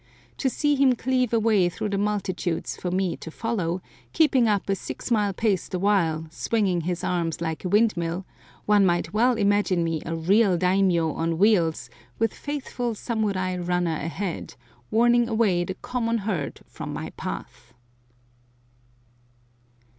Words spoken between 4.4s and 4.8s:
up a